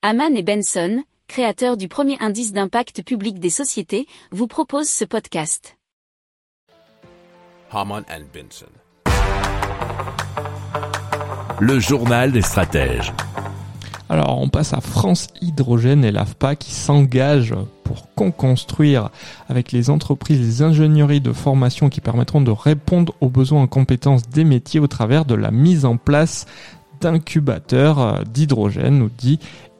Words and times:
Haman 0.00 0.36
et 0.36 0.44
Benson, 0.44 1.02
créateurs 1.26 1.76
du 1.76 1.88
premier 1.88 2.16
indice 2.20 2.52
d'impact 2.52 3.02
public 3.02 3.40
des 3.40 3.50
sociétés, 3.50 4.06
vous 4.30 4.46
proposent 4.46 4.88
ce 4.88 5.04
podcast. 5.04 5.76
Haman 7.72 8.04
and 8.08 8.22
Benson. 8.32 8.66
Le 11.58 11.80
journal 11.80 12.30
des 12.30 12.42
stratèges. 12.42 13.12
Alors 14.08 14.38
on 14.40 14.48
passe 14.48 14.72
à 14.72 14.80
France 14.80 15.26
Hydrogène 15.40 16.04
et 16.04 16.12
l'AFPA 16.12 16.54
qui 16.54 16.70
s'engage 16.70 17.56
pour 17.82 18.14
co-construire 18.14 19.10
avec 19.48 19.72
les 19.72 19.90
entreprises 19.90 20.38
les 20.38 20.62
ingénieries 20.62 21.20
de 21.20 21.32
formation 21.32 21.88
qui 21.88 22.00
permettront 22.00 22.40
de 22.40 22.52
répondre 22.52 23.14
aux 23.20 23.30
besoins 23.30 23.62
en 23.62 23.66
compétences 23.66 24.28
des 24.28 24.44
métiers 24.44 24.78
au 24.78 24.86
travers 24.86 25.24
de 25.24 25.34
la 25.34 25.50
mise 25.50 25.84
en 25.84 25.96
place 25.96 26.46
d'incubateurs 27.00 28.24
d'hydrogène, 28.24 28.98
nous 28.98 29.10
dit 29.10 29.38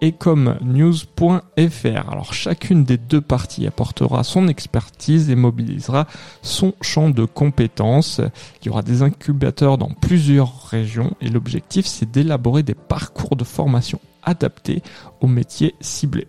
ecomnews.fr. 0.00 2.10
Alors 2.10 2.32
chacune 2.32 2.84
des 2.84 2.96
deux 2.96 3.20
parties 3.20 3.66
apportera 3.66 4.24
son 4.24 4.48
expertise 4.48 5.30
et 5.30 5.36
mobilisera 5.36 6.06
son 6.42 6.74
champ 6.80 7.10
de 7.10 7.24
compétences. 7.24 8.20
Il 8.62 8.66
y 8.66 8.70
aura 8.70 8.82
des 8.82 9.02
incubateurs 9.02 9.78
dans 9.78 9.90
plusieurs 9.90 10.66
régions 10.66 11.12
et 11.20 11.28
l'objectif 11.28 11.86
c'est 11.86 12.10
d'élaborer 12.10 12.62
des 12.62 12.74
parcours 12.74 13.36
de 13.36 13.44
formation 13.44 14.00
adaptés 14.22 14.82
aux 15.20 15.28
métiers 15.28 15.74
ciblés. 15.80 16.28